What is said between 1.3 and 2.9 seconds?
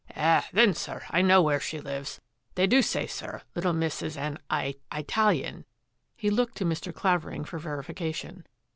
where she lives. They do